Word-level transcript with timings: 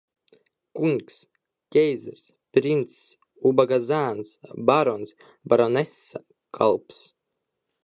Kungs, 0.77 1.17
ķeizars, 1.75 2.23
princis, 2.59 3.03
ubaga 3.51 3.79
zēns, 3.91 4.33
barons, 4.73 5.15
baronese, 5.55 6.25
kalps. 6.61 7.07